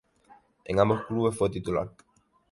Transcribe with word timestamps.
En 0.65 0.79
ambos 0.79 1.05
clubes 1.05 1.37
fue 1.37 1.51
titular. 1.51 1.93